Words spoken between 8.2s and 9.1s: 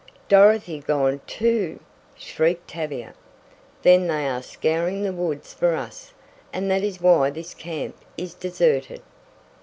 deserted!"